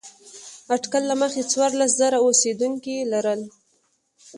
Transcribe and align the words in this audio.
اټکل 0.75 1.03
له 1.11 1.15
مخې 1.21 1.41
څوارلس 1.51 1.91
زره 2.01 2.17
اوسېدونکي 2.25 2.95
لرل. 3.11 3.41